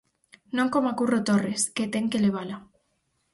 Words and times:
Non 0.55 0.67
coma 0.73 0.97
Curro 0.99 1.19
Torres, 1.27 1.61
que 1.75 1.85
ten 1.93 2.05
que 2.11 2.23
levala. 2.25 2.57